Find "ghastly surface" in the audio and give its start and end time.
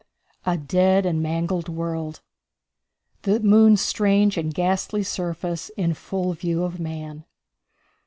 4.51-5.69